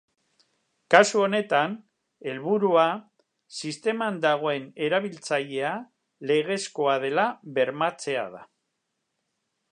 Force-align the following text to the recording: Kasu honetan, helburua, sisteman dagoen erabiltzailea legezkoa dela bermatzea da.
Kasu 0.93 1.19
honetan, 1.23 1.73
helburua, 2.29 2.85
sisteman 3.59 4.17
dagoen 4.23 4.65
erabiltzailea 4.87 5.73
legezkoa 6.31 6.97
dela 7.05 7.27
bermatzea 7.59 8.25
da. 8.37 8.41